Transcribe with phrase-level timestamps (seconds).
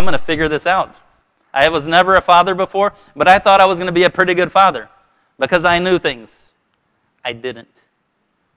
[0.00, 0.94] I'm going to figure this out.
[1.52, 4.08] I was never a father before, but I thought I was going to be a
[4.08, 4.88] pretty good father
[5.38, 6.54] because I knew things.
[7.22, 7.68] I didn't.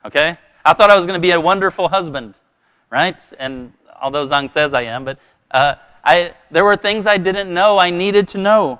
[0.06, 0.38] Okay?
[0.64, 2.36] I thought I was going to be a wonderful husband,
[2.90, 3.20] right?
[3.38, 5.20] And although Zhang says I am, but
[5.52, 8.80] uh, I, there were things I didn't know I needed to know.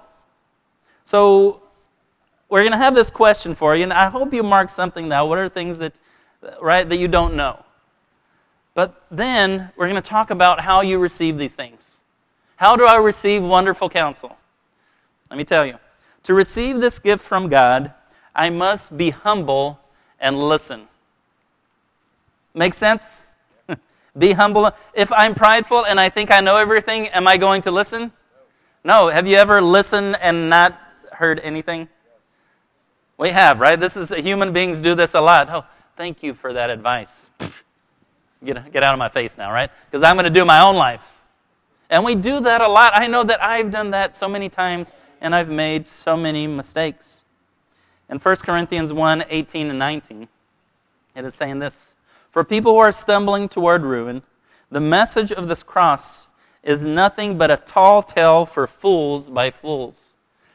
[1.04, 1.64] So
[2.48, 5.26] we're going to have this question for you, and I hope you mark something now.
[5.26, 6.00] What are things that,
[6.62, 7.66] right, that you don't know?
[8.74, 11.98] But then we're going to talk about how you receive these things.
[12.64, 14.38] How do I receive wonderful counsel?
[15.30, 15.80] Let me tell you.
[16.24, 17.94] To receive this gift from God,
[18.34, 19.82] I must be humble
[20.18, 20.88] and listen.
[22.54, 23.28] Make sense?
[24.18, 24.72] be humble.
[24.94, 28.14] If I'm prideful and I think I know everything, am I going to listen?
[28.86, 29.10] No.
[29.10, 30.80] Have you ever listened and not
[31.12, 31.90] heard anything?
[33.18, 33.78] We have, right?
[33.78, 35.50] This is human beings do this a lot.
[35.50, 35.66] Oh,
[35.98, 37.30] thank you for that advice.
[38.42, 39.70] Get, get out of my face now, right?
[39.92, 41.23] Because I'm going to do my own life.
[41.94, 42.94] And we do that a lot.
[42.96, 47.24] I know that I've done that so many times and I've made so many mistakes.
[48.10, 50.28] In 1 Corinthians 1 18 and 19,
[51.16, 51.94] it is saying this
[52.32, 54.24] For people who are stumbling toward ruin,
[54.72, 56.26] the message of this cross
[56.64, 60.14] is nothing but a tall tale for fools by fools.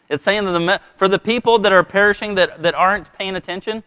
[0.09, 3.85] It's saying that the, for the people that are perishing that, that aren't paying attention,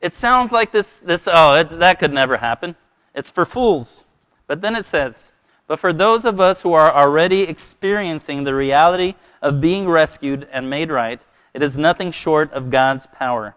[0.00, 2.76] it sounds like this, this oh, that could never happen.
[3.14, 4.06] It's for fools.
[4.46, 5.32] But then it says,
[5.68, 10.68] but for those of us who are already experiencing the reality of being rescued and
[10.68, 13.54] made right, it is nothing short of God's power.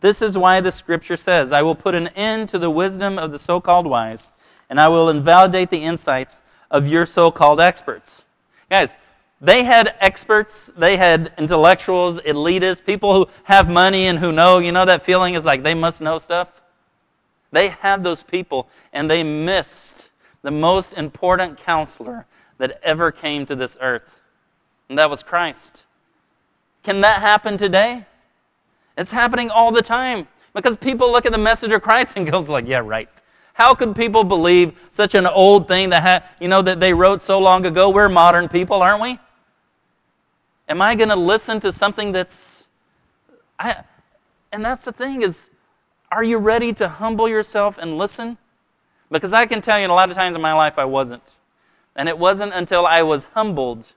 [0.00, 3.32] This is why the scripture says, I will put an end to the wisdom of
[3.32, 4.34] the so called wise,
[4.68, 8.24] and I will invalidate the insights of your so called experts.
[8.68, 8.96] Guys,
[9.40, 14.58] they had experts, they had intellectuals, elitists, people who have money and who know.
[14.58, 16.60] You know that feeling is like they must know stuff?
[17.52, 20.10] They had those people, and they missed
[20.44, 22.26] the most important counselor
[22.58, 24.20] that ever came to this earth,
[24.88, 25.86] and that was Christ.
[26.84, 28.04] Can that happen today?
[28.96, 32.48] It's happening all the time because people look at the message of Christ and goes
[32.48, 33.08] like, "Yeah, right."
[33.54, 37.22] How could people believe such an old thing that ha- you know that they wrote
[37.22, 37.88] so long ago?
[37.88, 39.18] We're modern people, aren't we?
[40.68, 42.66] Am I going to listen to something that's
[43.58, 43.82] I,
[44.52, 45.48] and that's the thing is
[46.12, 48.36] are you ready to humble yourself and listen?
[49.14, 51.36] Because I can tell you, a lot of times in my life, I wasn't.
[51.94, 53.92] And it wasn't until I was humbled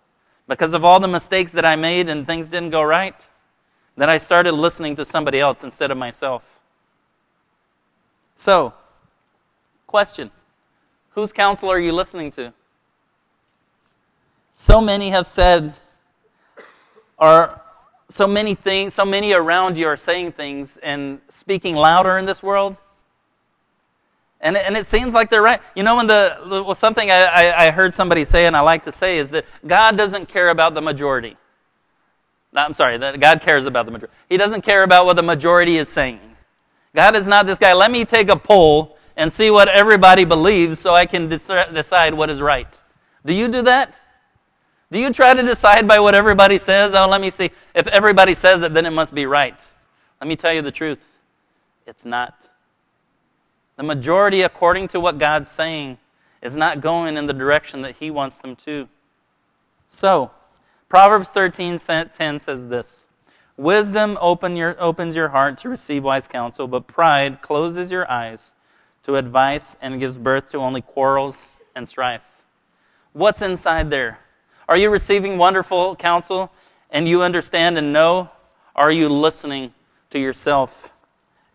[0.48, 3.16] because of all the mistakes that I made and things didn't go right
[3.96, 6.44] that I started listening to somebody else instead of myself.
[8.36, 8.76] So,
[9.88, 10.30] question
[11.16, 12.54] Whose counsel are you listening to?
[14.54, 15.74] So many have said,
[17.18, 17.60] or
[18.08, 22.44] so many things, so many around you are saying things and speaking louder in this
[22.44, 22.78] world.
[24.40, 25.62] And, and it seems like they're right.
[25.76, 28.84] You know, when the, well, something I, I, I heard somebody say and I like
[28.84, 31.38] to say is that God doesn't care about the majority.
[32.54, 34.16] No, I'm sorry, that God cares about the majority.
[34.30, 36.20] He doesn't care about what the majority is saying.
[36.96, 37.74] God is not this guy.
[37.74, 42.30] Let me take a poll and see what everybody believes so I can decide what
[42.30, 42.80] is right.
[43.26, 44.00] Do you do that?
[44.92, 46.94] Do you try to decide by what everybody says?
[46.94, 47.52] Oh, let me see.
[47.76, 49.66] If everybody says it, then it must be right.
[50.22, 51.04] Let me tell you the truth
[51.86, 52.48] it's not.
[53.78, 56.00] The majority, according to what God's saying,
[56.42, 58.90] is not going in the direction that He wants them to.
[59.88, 60.32] So,
[60.90, 63.08] Proverbs 13 10 says this
[63.56, 68.54] Wisdom open your, opens your heart to receive wise counsel, but pride closes your eyes
[69.04, 72.22] to advice and gives birth to only quarrels and strife.
[73.14, 74.20] What's inside there?
[74.68, 76.52] Are you receiving wonderful counsel
[76.92, 78.30] and you understand and know?
[78.76, 79.74] Are you listening
[80.10, 80.92] to yourself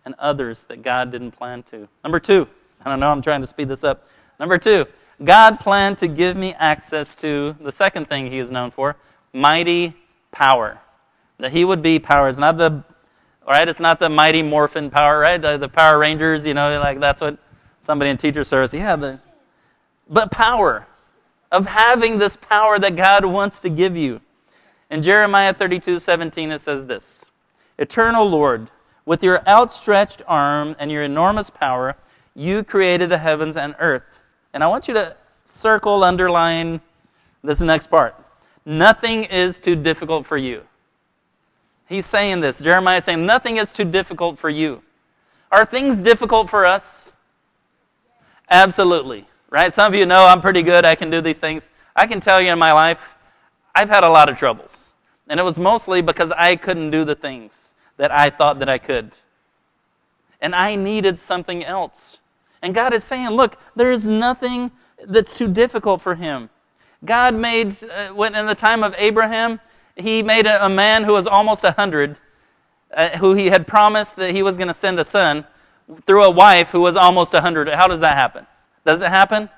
[0.04, 1.88] and others that God didn't plan to?
[2.02, 2.46] Number two,
[2.84, 4.06] I don't know, I'm trying to speed this up.
[4.40, 4.86] Number two,
[5.22, 8.96] God planned to give me access to the second thing he is known for
[9.32, 9.94] mighty
[10.30, 10.80] power.
[11.38, 12.28] That he would be power.
[12.28, 12.82] It's not the
[13.46, 15.41] right, it's not the mighty morphin power, right?
[15.41, 17.38] The, the Power Rangers, you know, like that's what
[17.80, 19.20] somebody in teacher service, yeah, the,
[20.08, 20.86] but power
[21.50, 24.21] of having this power that God wants to give you.
[24.91, 27.24] In Jeremiah 32 17, it says this
[27.78, 28.71] Eternal Lord,
[29.04, 31.97] with your outstretched arm and your enormous power,
[32.34, 34.22] you created the heavens and earth.
[34.53, 36.81] And I want you to circle, underline
[37.43, 38.15] this next part.
[38.65, 40.63] Nothing is too difficult for you.
[41.89, 42.60] He's saying this.
[42.60, 44.83] Jeremiah is saying, Nothing is too difficult for you.
[45.51, 47.13] Are things difficult for us?
[48.49, 49.72] Absolutely right?
[49.72, 50.84] Some of you know I'm pretty good.
[50.84, 51.71] I can do these things.
[51.95, 53.15] I can tell you in my life,
[53.75, 54.95] I've had a lot of troubles.
[55.28, 58.78] And it was mostly because I couldn't do the things that I thought that I
[58.78, 59.16] could.
[60.41, 62.19] And I needed something else.
[62.60, 64.72] And God is saying, look, there is nothing
[65.07, 66.51] that's too difficult for him.
[67.04, 69.60] God made, uh, when in the time of Abraham,
[69.95, 72.16] he made a, a man who was almost 100,
[72.93, 75.47] uh, who he had promised that he was going to send a son,
[76.04, 77.69] through a wife who was almost 100.
[77.69, 78.49] How does that happen?
[78.84, 79.49] Does it happen?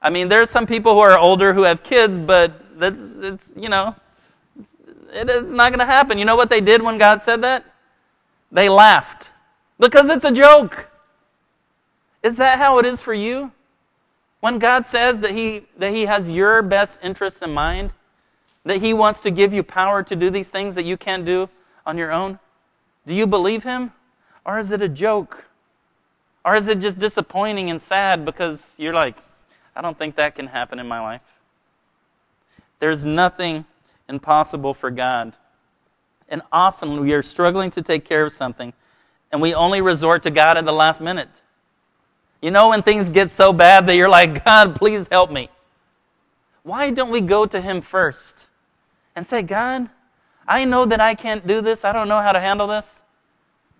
[0.00, 3.52] I mean, there are some people who are older who have kids, but that's, it's,
[3.56, 3.96] you know,
[4.56, 4.76] it's,
[5.12, 6.18] it's not going to happen.
[6.18, 7.64] You know what they did when God said that?
[8.50, 9.30] They laughed
[9.78, 10.90] because it's a joke.
[12.22, 13.52] Is that how it is for you?
[14.40, 17.92] When God says that he, that he has your best interests in mind,
[18.64, 21.48] that He wants to give you power to do these things that you can't do
[21.86, 22.38] on your own,
[23.06, 23.92] do you believe Him?
[24.44, 25.44] Or is it a joke?
[26.44, 29.16] Or is it just disappointing and sad because you're like,
[29.74, 31.22] I don't think that can happen in my life?
[32.78, 33.66] There's nothing
[34.08, 35.36] impossible for God.
[36.30, 38.72] And often we are struggling to take care of something,
[39.32, 41.42] and we only resort to God at the last minute.
[42.40, 45.50] You know, when things get so bad that you're like, God, please help me.
[46.62, 48.46] Why don't we go to Him first
[49.16, 49.90] and say, God,
[50.46, 51.84] I know that I can't do this.
[51.84, 53.02] I don't know how to handle this.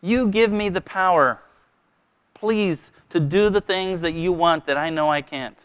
[0.02, 1.40] You give me the power,
[2.34, 5.58] please, to do the things that you want that I know I can't.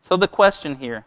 [0.00, 1.04] So the question here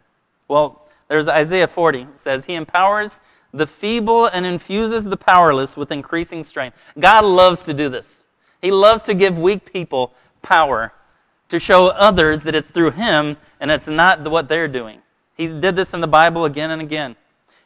[0.48, 2.02] well, there's Isaiah 40.
[2.02, 3.20] It says, He empowers
[3.52, 6.76] the feeble and infuses the powerless with increasing strength.
[6.98, 8.26] God loves to do this.
[8.60, 10.12] He loves to give weak people
[10.42, 10.92] power
[11.48, 15.00] to show others that it's through Him and it's not what they're doing.
[15.36, 17.16] He did this in the Bible again and again.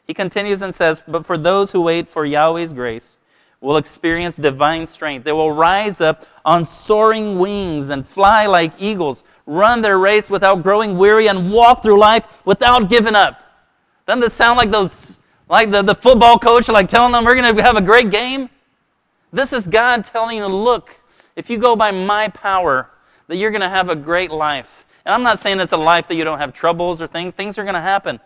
[0.05, 3.19] He continues and says, But for those who wait for Yahweh's grace,
[3.61, 5.23] will experience divine strength.
[5.23, 10.63] They will rise up on soaring wings and fly like eagles, run their race without
[10.63, 13.39] growing weary, and walk through life without giving up.
[14.07, 15.19] Doesn't this sound like those,
[15.51, 18.49] like the, the football coach, like telling them we're going to have a great game?
[19.33, 20.95] This is God telling you, look,
[21.35, 22.89] if you go by my power,
[23.27, 24.85] that you're going to have a great life.
[25.05, 27.33] And I'm not saying it's a life that you don't have troubles or things.
[27.33, 28.21] Things are going to happen.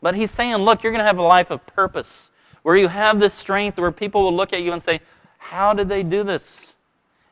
[0.00, 2.30] But he's saying, look, you're going to have a life of purpose,
[2.62, 5.00] where you have this strength, where people will look at you and say,
[5.36, 6.72] how did they do this?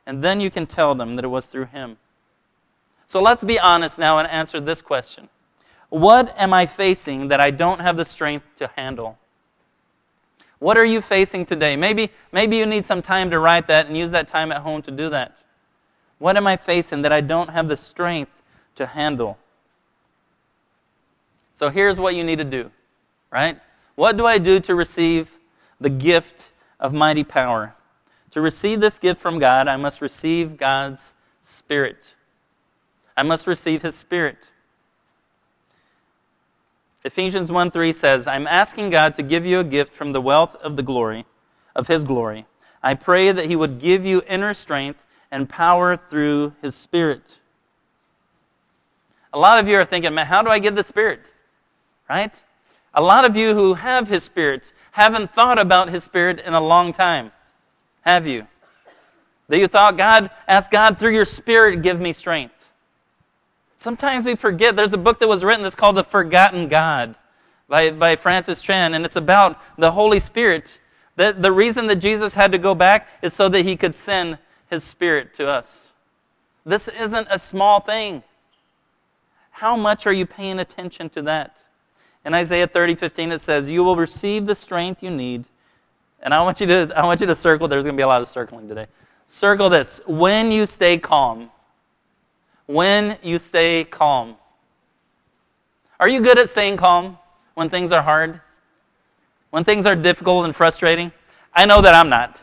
[0.05, 1.97] And then you can tell them that it was through him.
[3.07, 5.29] So let's be honest now and answer this question
[5.89, 9.17] What am I facing that I don't have the strength to handle?
[10.59, 11.75] What are you facing today?
[11.75, 14.81] Maybe, maybe you need some time to write that and use that time at home
[14.83, 15.37] to do that.
[16.17, 18.43] What am I facing that I don't have the strength
[18.75, 19.37] to handle?
[21.53, 22.71] So here's what you need to do,
[23.31, 23.59] right?
[23.95, 25.39] What do I do to receive
[25.79, 27.75] the gift of mighty power?
[28.31, 32.15] To receive this gift from God, I must receive God's Spirit.
[33.17, 34.51] I must receive His Spirit.
[37.05, 40.55] Ephesians 1 3 says, I'm asking God to give you a gift from the wealth
[40.57, 41.25] of the glory,
[41.75, 42.45] of His glory.
[42.83, 45.01] I pray that He would give you inner strength
[45.31, 47.39] and power through His Spirit.
[49.31, 51.21] A lot of you are thinking, man, how do I get the Spirit?
[52.09, 52.43] Right?
[52.93, 56.61] A lot of you who have His Spirit haven't thought about His Spirit in a
[56.61, 57.31] long time.
[58.01, 58.47] Have you?
[59.47, 62.58] That you thought, God, ask God through your Spirit, give me strength.
[63.79, 64.75] Sometimes we forget.
[64.75, 67.15] There's a book that was written that's called The Forgotten God
[67.69, 70.81] by, by Francis Chan, and it's about the Holy Spirit.
[71.15, 74.37] The, the reason that Jesus had to go back is so that he could send
[74.69, 75.93] his Spirit to us.
[76.65, 78.21] This isn't a small thing.
[79.51, 81.63] How much are you paying attention to that?
[82.25, 85.47] In Isaiah 30, 15, it says, You will receive the strength you need.
[86.21, 88.07] And I want you to, I want you to circle, there's going to be a
[88.07, 88.87] lot of circling today.
[89.25, 91.49] Circle this when you stay calm
[92.69, 94.35] when you stay calm.
[95.99, 97.17] Are you good at staying calm
[97.55, 98.41] when things are hard?
[99.49, 101.11] When things are difficult and frustrating?
[101.51, 102.39] I know that I'm not,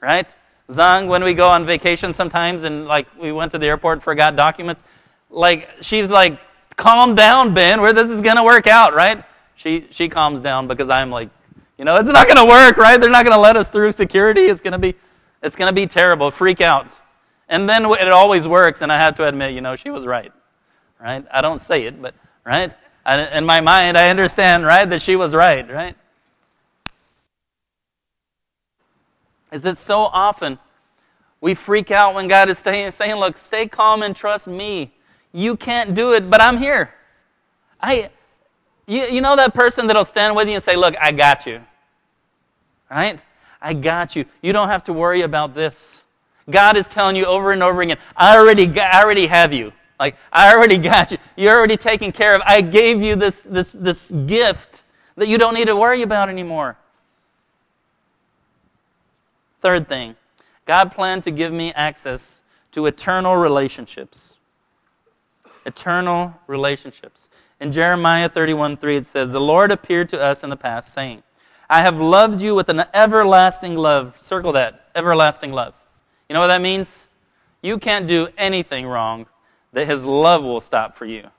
[0.00, 0.34] right?
[0.70, 4.02] Zhang, when we go on vacation sometimes and like we went to the airport, and
[4.02, 4.82] forgot documents,
[5.28, 6.40] like she's like,
[6.76, 9.22] calm down, Ben, where this is gonna work out, right?
[9.56, 11.28] She she calms down because I'm like,
[11.76, 12.98] you know, it's not gonna work, right?
[12.98, 14.46] They're not gonna let us through security.
[14.46, 14.94] It's gonna be
[15.42, 16.96] it's gonna be terrible, freak out.
[17.48, 20.32] And then it always works, and I have to admit, you know, she was right.
[21.00, 21.24] Right?
[21.30, 22.72] I don't say it, but, right?
[23.04, 25.96] I, in my mind, I understand, right, that she was right, right?
[29.52, 30.58] Is that so often
[31.40, 34.92] we freak out when God is saying, saying, Look, stay calm and trust me.
[35.32, 36.92] You can't do it, but I'm here.
[37.80, 38.10] I,
[38.86, 41.60] you, you know that person that'll stand with you and say, Look, I got you.
[42.90, 43.20] Right?
[43.60, 44.24] I got you.
[44.42, 46.02] You don't have to worry about this.
[46.48, 49.72] God is telling you over and over again, I already, got, I already have you.
[49.98, 51.18] Like, I already got you.
[51.36, 52.42] You're already taken care of.
[52.44, 54.84] I gave you this, this, this gift
[55.16, 56.76] that you don't need to worry about anymore.
[59.60, 60.14] Third thing,
[60.66, 64.38] God planned to give me access to eternal relationships.
[65.64, 67.30] Eternal relationships.
[67.58, 71.22] In Jeremiah 31 3, it says, The Lord appeared to us in the past, saying,
[71.68, 74.20] I have loved you with an everlasting love.
[74.20, 75.74] Circle that, everlasting love.
[76.28, 77.06] You know what that means?
[77.62, 79.26] You can't do anything wrong
[79.72, 81.30] that his love will stop for you.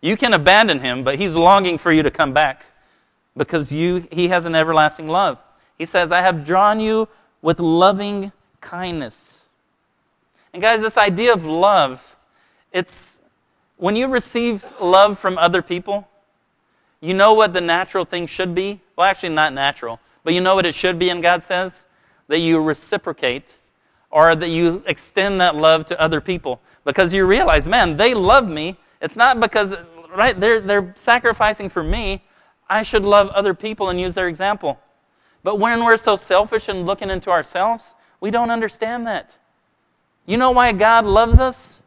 [0.00, 2.66] You can abandon him, but he's longing for you to come back
[3.36, 5.38] because you, he has an everlasting love.
[5.78, 7.08] He says, I have drawn you
[7.42, 9.46] with loving kindness.
[10.52, 12.16] And guys, this idea of love,
[12.72, 13.22] it's
[13.76, 16.06] when you receive love from other people,
[17.00, 18.80] you know what the natural thing should be?
[18.96, 21.86] Well, actually, not natural, but you know what it should be, and God says?
[22.28, 23.52] That you reciprocate
[24.14, 28.48] or that you extend that love to other people because you realize, man, they love
[28.48, 28.76] me.
[29.00, 29.74] It's not because,
[30.14, 32.22] right, they're, they're sacrificing for me.
[32.70, 34.78] I should love other people and use their example.
[35.42, 39.36] But when we're so selfish and looking into ourselves, we don't understand that.
[40.26, 41.82] You know why God loves us?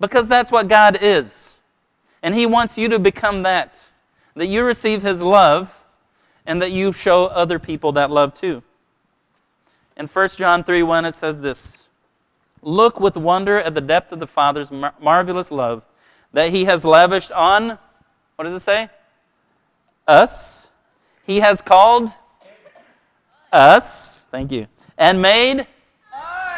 [0.00, 1.54] Because that's what God is.
[2.24, 3.88] And He wants you to become that.
[4.34, 5.72] That you receive His love
[6.44, 8.64] and that you show other people that love too.
[9.98, 11.88] In 1 John 3 1, it says this
[12.62, 15.82] Look with wonder at the depth of the Father's mar- marvelous love
[16.32, 17.78] that He has lavished on,
[18.36, 18.88] what does it say?
[20.06, 20.70] Us.
[21.24, 22.10] He has called
[23.52, 25.66] us, thank you, and made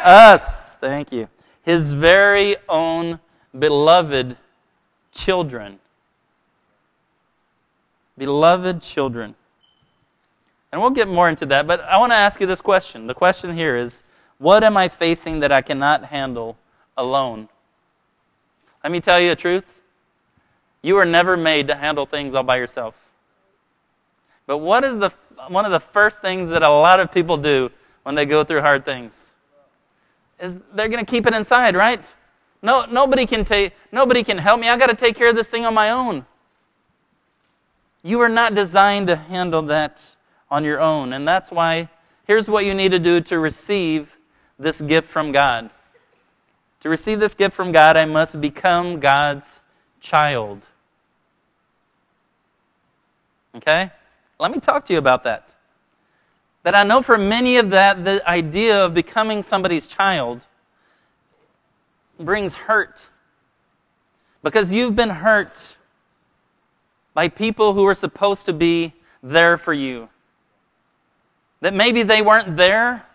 [0.03, 1.27] us, thank you,
[1.63, 3.19] His very own
[3.57, 4.37] beloved
[5.11, 5.79] children.
[8.17, 9.35] Beloved children.
[10.71, 13.07] And we'll get more into that, but I want to ask you this question.
[13.07, 14.03] The question here is
[14.37, 16.57] what am I facing that I cannot handle
[16.97, 17.49] alone?
[18.83, 19.65] Let me tell you the truth.
[20.81, 22.95] You were never made to handle things all by yourself.
[24.47, 25.11] But what is the,
[25.49, 27.69] one of the first things that a lot of people do
[28.03, 29.31] when they go through hard things?
[30.39, 32.03] Is they're going to keep it inside, right?
[32.63, 34.69] No, nobody can take, nobody can help me.
[34.69, 36.25] I got to take care of this thing on my own.
[38.03, 40.15] You are not designed to handle that
[40.51, 41.13] on your own.
[41.13, 41.89] And that's why
[42.27, 44.17] here's what you need to do to receive
[44.59, 45.71] this gift from God.
[46.81, 49.61] To receive this gift from God, I must become God's
[50.01, 50.67] child.
[53.55, 53.91] Okay?
[54.39, 55.55] Let me talk to you about that.
[56.63, 60.45] That I know for many of that, the idea of becoming somebody's child
[62.19, 63.07] brings hurt.
[64.43, 65.77] Because you've been hurt
[67.13, 70.09] by people who are supposed to be there for you.
[71.61, 73.05] That maybe they weren't there.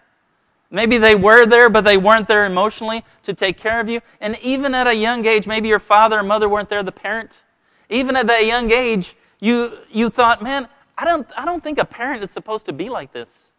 [0.71, 4.01] Maybe they were there, but they weren't there emotionally to take care of you.
[4.21, 7.45] And even at a young age, maybe your father or mother weren't there, the parent.
[7.89, 11.85] Even at that young age, you, you thought, man, I don't, I don't think a
[11.85, 13.51] parent is supposed to be like this.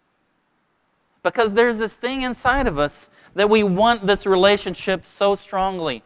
[1.23, 6.03] Because there's this thing inside of us that we want this relationship so strongly.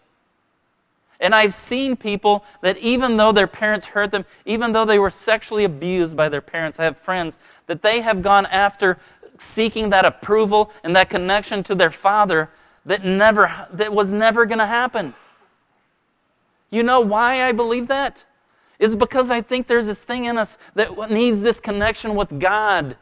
[1.21, 5.11] And I've seen people that even though their parents hurt them, even though they were
[5.11, 7.37] sexually abused by their parents, I have friends
[7.67, 8.97] that they have gone after
[9.37, 12.49] seeking that approval and that connection to their father
[12.85, 15.13] that never that was never going to happen.
[16.71, 18.25] You know why I believe that?
[18.79, 22.97] Is because I think there's this thing in us that needs this connection with God.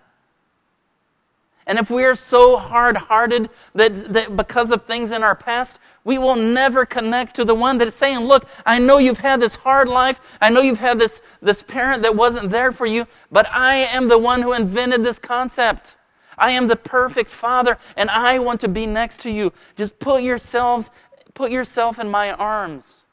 [1.70, 5.78] And if we are so hard hearted that, that because of things in our past,
[6.04, 9.40] we will never connect to the one that is saying, Look, I know you've had
[9.40, 10.20] this hard life.
[10.42, 14.08] I know you've had this, this parent that wasn't there for you, but I am
[14.08, 15.96] the one who invented this concept.
[16.40, 19.54] I am the perfect father, and I want to be next to you.
[19.76, 20.90] Just put yourselves,
[21.36, 23.06] put yourself in my arms.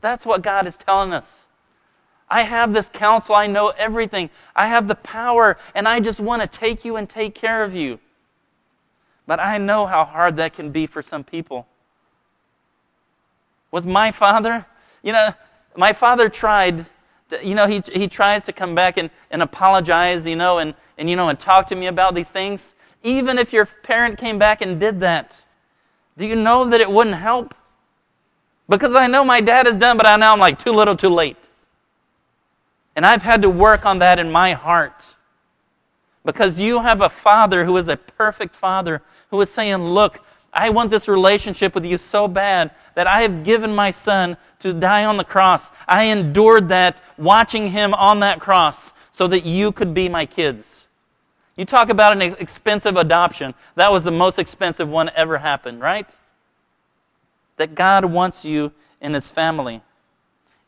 [0.00, 1.47] That's what God is telling us.
[2.30, 3.34] I have this counsel.
[3.34, 4.30] I know everything.
[4.54, 7.74] I have the power, and I just want to take you and take care of
[7.74, 7.98] you.
[9.26, 11.66] But I know how hard that can be for some people.
[13.70, 14.66] With my father,
[15.02, 15.34] you know,
[15.76, 16.86] my father tried,
[17.28, 20.74] to, you know, he, he tries to come back and, and apologize, you know, and,
[20.96, 22.74] and, you know, and talk to me about these things.
[23.02, 25.44] Even if your parent came back and did that,
[26.16, 27.54] do you know that it wouldn't help?
[28.68, 31.08] Because I know my dad has done, but I know I'm like too little, too
[31.08, 31.47] late.
[32.98, 35.14] And I've had to work on that in my heart.
[36.24, 40.20] Because you have a father who is a perfect father who is saying, Look,
[40.52, 44.72] I want this relationship with you so bad that I have given my son to
[44.72, 45.70] die on the cross.
[45.86, 50.88] I endured that watching him on that cross so that you could be my kids.
[51.54, 53.54] You talk about an expensive adoption.
[53.76, 56.12] That was the most expensive one ever happened, right?
[57.58, 59.82] That God wants you in his family.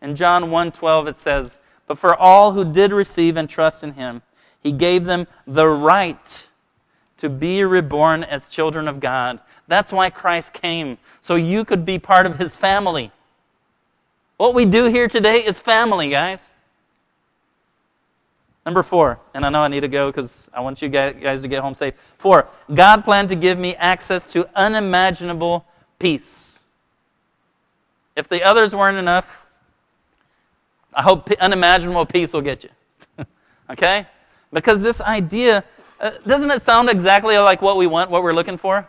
[0.00, 1.60] In John 1:12 it says,
[1.90, 4.23] but for all who did receive and trust in him,
[4.62, 6.47] he gave them the right
[7.16, 9.40] to be reborn as children of God.
[9.66, 13.11] That's why Christ came, so you could be part of his family.
[14.37, 16.52] What we do here today is family, guys.
[18.64, 21.49] Number four, and I know I need to go because I want you guys to
[21.49, 21.94] get home safe.
[22.18, 25.66] Four, God planned to give me access to unimaginable
[25.99, 26.61] peace.
[28.14, 29.40] If the others weren't enough,
[30.92, 32.70] I hope unimaginable peace will get you.
[33.70, 34.06] okay?
[34.52, 35.64] Because this idea,
[36.00, 38.88] uh, doesn't it sound exactly like what we want, what we're looking for?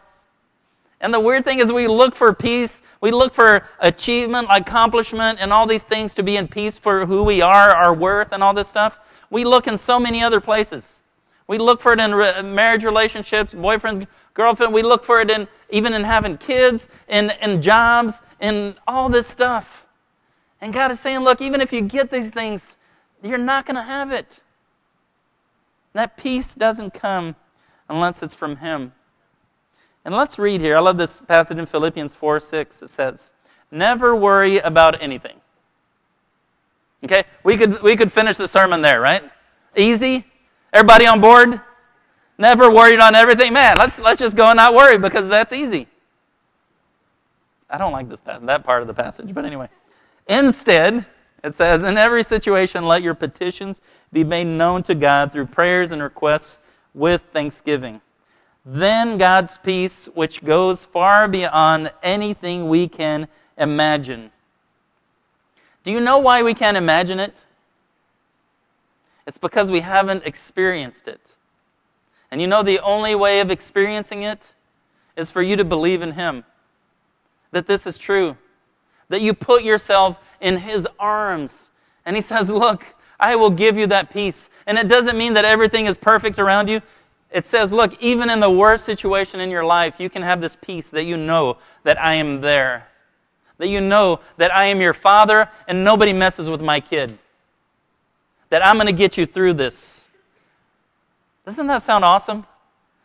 [0.99, 5.51] And the weird thing is, we look for peace, we look for achievement, accomplishment, and
[5.51, 8.53] all these things to be in peace for who we are, our worth, and all
[8.53, 8.99] this stuff.
[9.31, 10.99] We look in so many other places.
[11.47, 14.05] We look for it in re- marriage relationships, boyfriends,
[14.35, 14.73] girlfriend.
[14.73, 19.25] We look for it in even in having kids, in, in jobs, in all this
[19.27, 19.80] stuff.
[20.61, 22.77] And God is saying, look, even if you get these things,
[23.23, 24.41] you're not going to have it.
[25.93, 27.35] That peace doesn't come
[27.89, 28.93] unless it's from Him.
[30.05, 30.77] And let's read here.
[30.77, 32.83] I love this passage in Philippians 4 6.
[32.83, 33.33] It says,
[33.71, 35.39] Never worry about anything.
[37.03, 37.23] Okay?
[37.43, 39.23] We could, we could finish the sermon there, right?
[39.75, 40.25] Easy?
[40.73, 41.59] Everybody on board?
[42.37, 43.53] Never worried on everything?
[43.53, 45.87] Man, let's, let's just go and not worry because that's easy.
[47.69, 49.69] I don't like this that part of the passage, but anyway.
[50.27, 51.05] Instead,
[51.43, 55.91] it says, In every situation, let your petitions be made known to God through prayers
[55.91, 56.59] and requests
[56.93, 58.01] with thanksgiving.
[58.65, 64.31] Then God's peace, which goes far beyond anything we can imagine,
[65.83, 67.45] do you know why we can't imagine it?
[69.25, 71.35] It's because we haven't experienced it.
[72.29, 74.53] And you know the only way of experiencing it
[75.17, 76.43] is for you to believe in Him.
[77.51, 78.37] That this is true.
[79.11, 81.71] That you put yourself in His arms.
[82.05, 84.49] And He says, Look, I will give you that peace.
[84.65, 86.81] And it doesn't mean that everything is perfect around you.
[87.29, 90.55] It says, Look, even in the worst situation in your life, you can have this
[90.55, 92.87] peace that you know that I am there
[93.61, 97.17] that you know that I am your father and nobody messes with my kid.
[98.49, 100.03] That I'm going to get you through this.
[101.45, 102.45] Doesn't that sound awesome?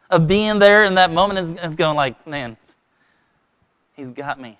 [0.08, 2.56] Of being there in that moment is, is going like, man,
[3.94, 4.58] he's got me.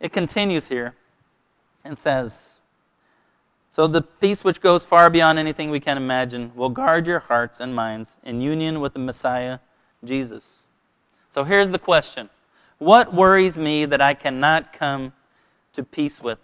[0.00, 0.94] It continues here
[1.84, 2.60] and says,
[3.68, 7.60] So the peace which goes far beyond anything we can imagine will guard your hearts
[7.60, 9.58] and minds in union with the Messiah,
[10.04, 10.64] Jesus.
[11.28, 12.30] So here's the question
[12.78, 15.12] what worries me that I cannot come
[15.72, 16.38] to peace with?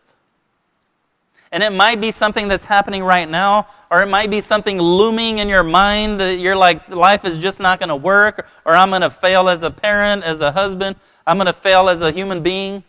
[1.52, 5.38] And it might be something that's happening right now, or it might be something looming
[5.38, 8.90] in your mind that you're like, life is just not going to work, or I'm
[8.90, 12.10] going to fail as a parent, as a husband, I'm going to fail as a
[12.10, 12.82] human being.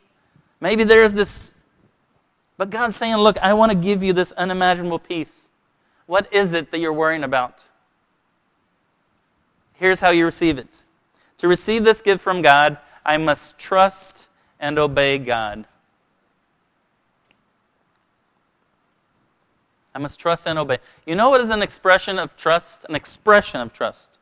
[0.59, 1.53] Maybe there's this,
[2.57, 5.47] but God's saying, look, I want to give you this unimaginable peace.
[6.05, 7.65] What is it that you're worrying about?
[9.73, 10.83] Here's how you receive it.
[11.39, 15.67] To receive this gift from God, I must trust and obey God.
[19.93, 20.79] I must trust and obey.
[21.05, 22.85] You know what is an expression of trust?
[22.87, 24.19] An expression of trust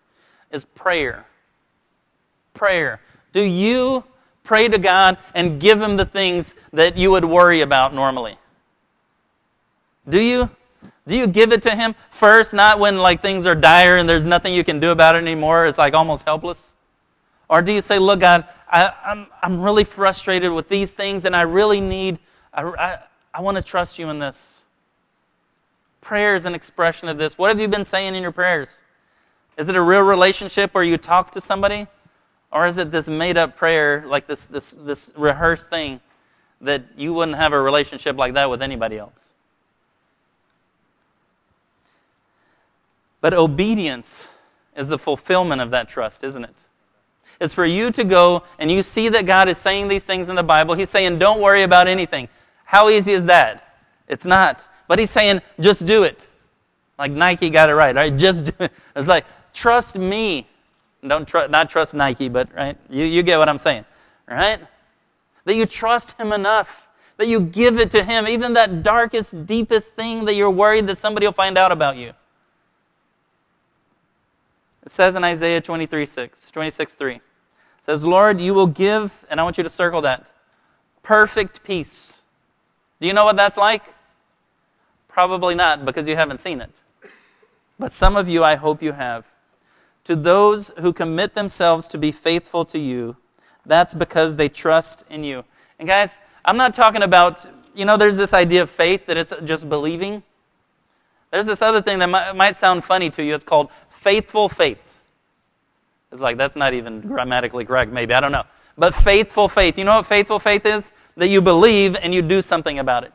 [0.52, 1.26] is prayer.
[2.54, 3.02] Prayer.
[3.32, 4.04] Do you
[4.44, 8.38] pray to God and give Him the things that you would worry about normally?
[10.08, 10.50] Do you?
[11.06, 14.26] Do you give it to Him first, not when like things are dire and there's
[14.26, 15.66] nothing you can do about it anymore?
[15.66, 16.74] It's like almost helpless?
[17.50, 21.26] Or do you say, Look, God, I, am I'm, I'm really frustrated with these things
[21.26, 22.20] and I really need,
[22.54, 23.00] I, I,
[23.34, 24.62] I want to trust you in this?
[26.00, 27.38] Prayer is an expression of this.
[27.38, 28.82] What have you been saying in your prayers?
[29.58, 31.88] Is it a real relationship where you talk to somebody?
[32.54, 36.00] Or is it this made up prayer, like this, this, this rehearsed thing,
[36.62, 39.34] that you wouldn't have a relationship like that with anybody else?
[43.22, 44.28] But obedience
[44.76, 46.50] is the fulfillment of that trust, isn't it?
[47.40, 47.44] it?
[47.44, 50.36] is for you to go and you see that God is saying these things in
[50.36, 50.76] the Bible.
[50.76, 52.30] He's saying, don't worry about anything.
[52.66, 53.78] How easy is that?
[54.08, 54.68] It's not.
[54.88, 56.28] But he's saying, just do it.
[57.00, 58.16] Like Nike got it right, right?
[58.16, 58.72] Just do it.
[58.96, 60.48] It's like, trust me.
[61.06, 62.78] Don't tr- not trust Nike, but right?
[62.90, 63.86] You, you get what I'm saying,
[64.28, 64.60] right?
[65.46, 66.88] That you trust him enough.
[67.18, 70.98] That you give it to him, even that darkest, deepest thing that you're worried that
[70.98, 72.14] somebody will find out about you.
[74.84, 77.22] It says in Isaiah 23 6, 26 3
[77.84, 80.28] says, Lord, you will give, and I want you to circle that,
[81.02, 82.20] perfect peace.
[83.02, 83.84] Do you know what that's like?
[85.10, 86.72] Probably not, because you haven't seen it.
[87.78, 89.26] But some of you, I hope you have.
[90.06, 93.16] To those who commit themselves to be faithful to you,
[93.66, 95.46] that's because they trust in you.
[95.80, 99.34] And guys, I'm not talking about, you know, there's this idea of faith that it's
[99.46, 100.24] just believing.
[101.32, 103.34] There's this other thing that might, might sound funny to you.
[103.34, 104.80] It's called faithful faith.
[106.12, 108.14] It's like, that's not even grammatically correct, maybe.
[108.14, 108.44] I don't know.
[108.78, 110.94] But faithful faith, you know what faithful faith is?
[111.16, 113.14] That you believe and you do something about it.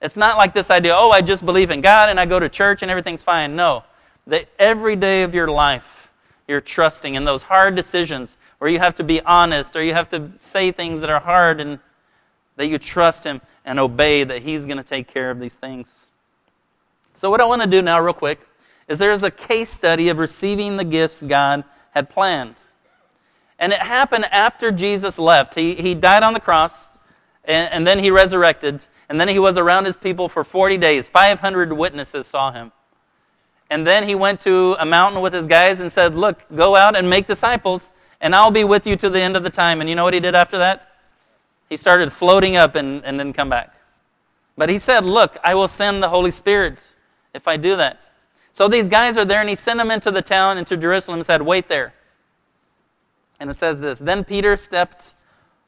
[0.00, 2.48] It's not like this idea, oh, I just believe in God and I go to
[2.48, 3.56] church and everything's fine.
[3.56, 3.84] No.
[4.26, 6.10] That every day of your life,
[6.46, 10.08] you're trusting in those hard decisions where you have to be honest or you have
[10.10, 11.78] to say things that are hard and
[12.56, 16.06] that you trust Him and obey that He's going to take care of these things.
[17.14, 18.40] So, what I want to do now, real quick,
[18.88, 22.56] is there's a case study of receiving the gifts God had planned.
[23.58, 25.54] And it happened after Jesus left.
[25.54, 26.90] He, he died on the cross,
[27.44, 31.06] and, and then he resurrected, and then he was around his people for 40 days.
[31.06, 32.72] 500 witnesses saw him.
[33.72, 36.94] And then he went to a mountain with his guys and said, Look, go out
[36.94, 39.80] and make disciples, and I'll be with you to the end of the time.
[39.80, 40.92] And you know what he did after that?
[41.70, 43.74] He started floating up and, and then come back.
[44.58, 46.92] But he said, Look, I will send the Holy Spirit
[47.32, 48.02] if I do that.
[48.52, 51.24] So these guys are there, and he sent them into the town, into Jerusalem, and
[51.24, 51.94] said, Wait there.
[53.40, 55.14] And it says this Then Peter stepped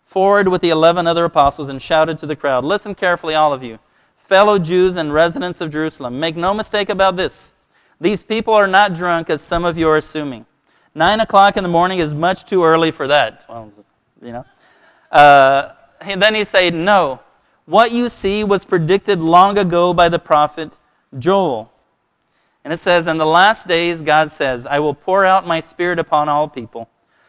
[0.04, 3.62] forward with the eleven other apostles and shouted to the crowd, Listen carefully, all of
[3.62, 3.78] you,
[4.18, 6.20] fellow Jews and residents of Jerusalem.
[6.20, 7.54] Make no mistake about this.
[8.00, 10.46] These people are not drunk, as some of you are assuming.
[10.94, 13.44] Nine o'clock in the morning is much too early for that.
[13.48, 13.72] Well,
[14.22, 14.44] you know.
[15.10, 17.20] Uh, and then he said, No.
[17.66, 20.76] What you see was predicted long ago by the prophet
[21.18, 21.72] Joel.
[22.62, 25.98] And it says, In the last days, God says, I will pour out my spirit
[25.98, 26.88] upon all people.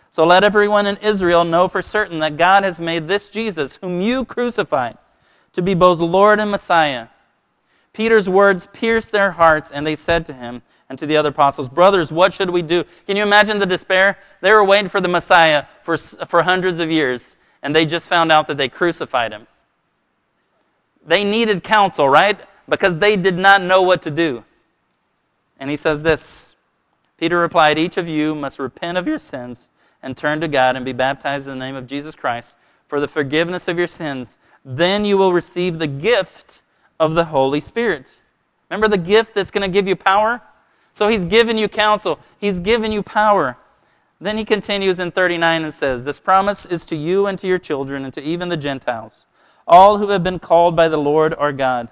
[0.10, 4.00] So let everyone in Israel know for certain that God has made this Jesus, whom
[4.00, 4.98] you crucified,
[5.54, 7.08] to be both Lord and Messiah.
[7.96, 11.70] Peter's words pierced their hearts, and they said to him and to the other apostles,
[11.70, 12.84] Brothers, what should we do?
[13.08, 14.18] Can you imagine the despair?
[14.42, 18.34] They were waiting for the Messiah for, for hundreds of years, and they just found
[18.34, 19.48] out that they crucified him.
[21.06, 22.38] They needed counsel, right?
[22.68, 24.44] Because they did not know what to do.
[25.58, 26.54] And he says this
[27.18, 29.72] Peter replied, Each of you must repent of your sins
[30.04, 33.08] and turn to God and be baptized in the name of Jesus Christ for the
[33.08, 34.38] forgiveness of your sins.
[34.66, 36.62] Then you will receive the gift
[37.00, 38.14] of the Holy Spirit.
[38.70, 40.42] Remember the gift that's going to give you power?
[40.94, 43.58] So he's given you counsel, he's given you power.
[44.22, 47.58] Then he continues in 39 and says, This promise is to you and to your
[47.58, 49.26] children and to even the Gentiles,
[49.68, 51.90] all who have been called by the Lord our God.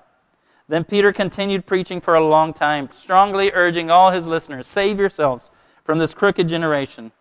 [0.70, 5.52] Then Peter continued preaching for a long time, strongly urging all his listeners, Save yourselves
[5.84, 7.12] from this crooked generation.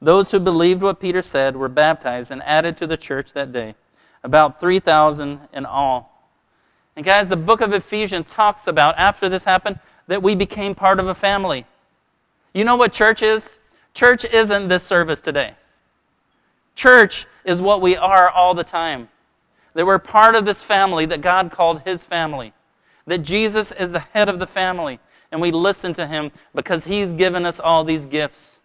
[0.00, 3.74] Those who believed what Peter said were baptized and added to the church that day,
[4.22, 6.13] about 3,000 in all.
[6.96, 11.00] And guys, the book of Ephesians talks about, after this happened, that we became part
[11.00, 11.66] of a family.
[12.52, 13.58] You know what church is?
[13.94, 15.54] Church isn't this service today.
[16.74, 19.08] Church is what we are all the time.
[19.74, 22.52] That we're part of this family that God called His family
[23.06, 24.98] that Jesus is the head of the family,
[25.30, 28.60] and we listen to him because he's given us all these gifts.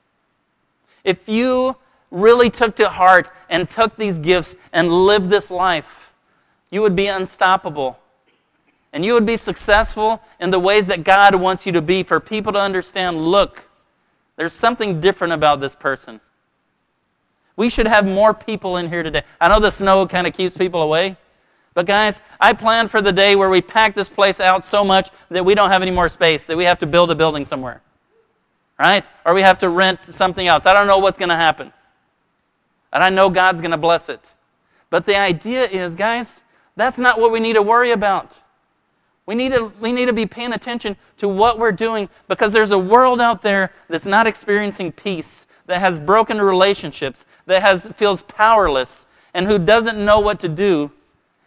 [1.04, 1.76] If you
[2.12, 6.12] really took to heart and took these gifts and lived this life,
[6.70, 8.00] you would be unstoppable.
[8.91, 12.19] And you would be successful in the ways that God wants you to be for
[12.19, 13.63] people to understand look,
[14.36, 16.21] there's something different about this person.
[17.56, 19.23] We should have more people in here today.
[19.39, 21.17] I know the snow kind of keeps people away.
[21.73, 25.10] But guys, I plan for the day where we pack this place out so much
[25.30, 27.82] that we don't have any more space, that we have to build a building somewhere.
[28.80, 29.06] Right?
[29.25, 30.65] Or we have to rent something else.
[30.65, 31.73] I don't know what's going to happen.
[32.91, 34.32] And I know God's going to bless it.
[34.89, 36.43] But the idea is, guys,
[36.75, 38.41] that's not what we need to worry about.
[39.30, 42.72] We need, to, we need to be paying attention to what we're doing because there's
[42.72, 48.24] a world out there that's not experiencing peace, that has broken relationships, that has, feels
[48.24, 50.89] powerless, and who doesn't know what to do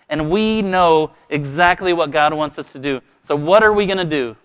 [0.08, 3.00] and we know exactly what God wants us to do.
[3.20, 4.36] So, what are we going to do?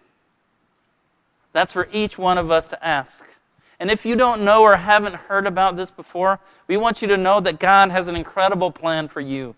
[1.53, 3.23] That's for each one of us to ask.
[3.79, 7.17] And if you don't know or haven't heard about this before, we want you to
[7.17, 9.53] know that God has an incredible plan for you.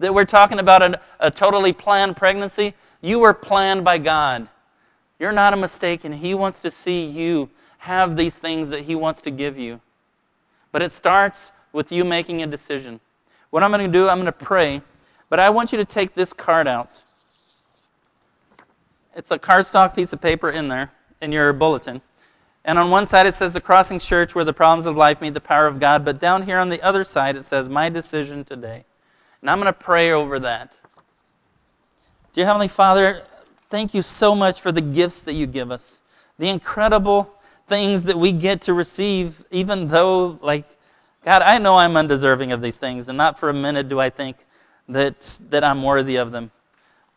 [0.00, 2.74] That we're talking about a, a totally planned pregnancy.
[3.02, 4.48] You were planned by God.
[5.18, 8.94] You're not a mistake, and He wants to see you have these things that He
[8.94, 9.80] wants to give you.
[10.70, 13.00] But it starts with you making a decision.
[13.50, 14.80] What I'm going to do, I'm going to pray.
[15.28, 17.02] But I want you to take this card out.
[19.14, 22.00] It's a cardstock piece of paper in there, in your bulletin.
[22.64, 25.34] And on one side it says the Crossing Church where the problems of life meet
[25.34, 26.04] the power of God.
[26.04, 28.84] But down here on the other side it says my decision today.
[29.40, 30.74] And I'm going to pray over that.
[32.32, 33.24] Dear Heavenly Father,
[33.68, 36.00] thank you so much for the gifts that you give us.
[36.38, 37.30] The incredible
[37.68, 40.64] things that we get to receive, even though, like,
[41.26, 44.08] God, I know I'm undeserving of these things, and not for a minute do I
[44.08, 44.46] think
[44.88, 46.52] that, that I'm worthy of them.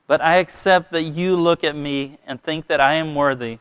[0.06, 3.60] But I accept that you look at me and think that I am worthy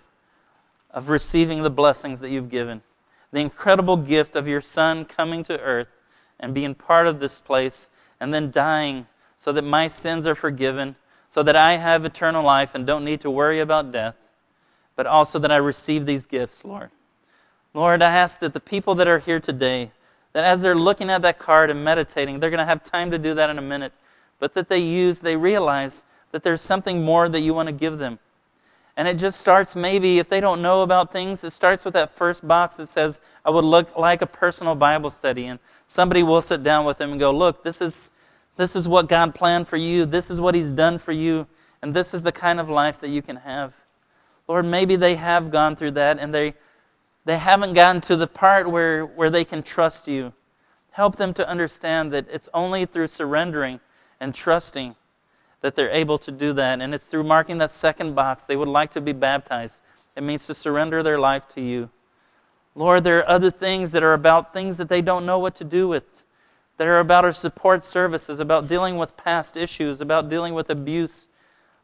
[0.91, 2.83] of receiving the blessings that you've given.
[3.31, 5.89] The incredible gift of your Son coming to earth
[6.41, 10.97] and being part of this place and then dying so that my sins are forgiven,
[11.35, 14.15] so that I have eternal life and don't need to worry about death,
[14.95, 16.91] but also that I receive these gifts, Lord.
[17.75, 19.91] Lord, I ask that the people that are here today,
[20.33, 23.19] that as they're looking at that card and meditating, they're going to have time to
[23.19, 23.93] do that in a minute,
[24.39, 27.99] but that they use, they realize that there's something more that you want to give
[27.99, 28.21] them.
[28.97, 32.15] And it just starts maybe, if they don't know about things, it starts with that
[32.15, 35.47] first box that says, I would look like a personal Bible study.
[35.47, 38.13] And somebody will sit down with them and go, Look, this is,
[38.57, 40.07] this is what God planned for you.
[40.07, 41.47] This is what He's done for you.
[41.83, 43.75] And this is the kind of life that you can have.
[44.49, 46.55] Lord, maybe they have gone through that and they,
[47.25, 50.33] they haven't gotten to the part where, where they can trust you.
[50.93, 53.81] Help them to understand that it's only through surrendering
[54.21, 54.95] and trusting
[55.61, 56.81] that they're able to do that.
[56.81, 58.45] And it's through marking that second box.
[58.45, 59.83] They would like to be baptized.
[60.15, 61.91] It means to surrender their life to you.
[62.75, 65.65] Lord, there are other things that are about things that they don't know what to
[65.65, 66.25] do with,
[66.77, 71.29] that are about our support services, about dealing with past issues, about dealing with abuse.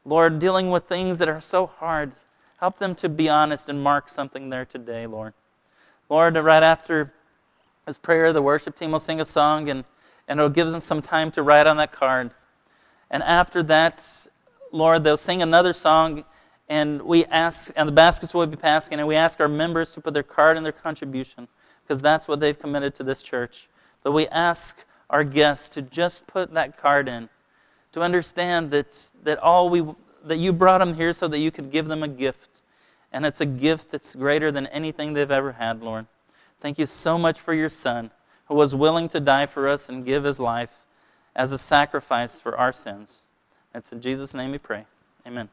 [0.05, 2.13] Lord, dealing with things that are so hard.
[2.59, 5.35] Help them to be honest and mark something there today, Lord.
[6.09, 7.13] Lord, right after
[7.87, 9.85] this prayer, the worship team will sing a song and,
[10.27, 12.33] and it'll give them some time to write on that card.
[13.11, 14.27] And after that,
[14.73, 16.25] Lord, they'll sing another song,
[16.69, 20.01] and we ask, and the baskets will be passing, and we ask our members to
[20.01, 21.49] put their card in their contribution,
[21.83, 23.69] because that's what they've committed to this church.
[24.03, 27.29] But we ask our guests to just put that card in,
[27.93, 29.85] to understand that, that all we
[30.25, 32.63] that you brought them here so that you could give them a gift.
[33.13, 36.07] And it's a gift that's greater than anything they've ever had, Lord.
[36.61, 38.11] Thank you so much for your son
[38.47, 40.87] who was willing to die for us and give his life
[41.35, 43.23] as a sacrifice for our sins.
[43.75, 44.85] It's in Jesus' name we pray.
[45.27, 45.49] Amen.